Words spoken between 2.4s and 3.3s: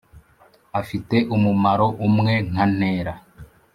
nka ntera